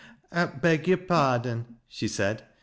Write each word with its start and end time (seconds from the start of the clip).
"I 0.31 0.45
beg 0.45 0.87
yore 0.87 0.97
pardon," 0.97 1.75
she 1.87 2.07
said. 2.07 2.41